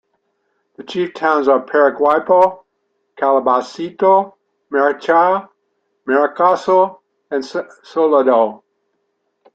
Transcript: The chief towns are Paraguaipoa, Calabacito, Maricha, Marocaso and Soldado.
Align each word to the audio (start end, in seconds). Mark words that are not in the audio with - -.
The 0.77 0.83
chief 0.83 1.13
towns 1.13 1.47
are 1.47 1.63
Paraguaipoa, 1.63 2.63
Calabacito, 3.17 4.33
Maricha, 4.71 5.47
Marocaso 6.07 7.01
and 7.29 7.45
Soldado. 7.83 8.63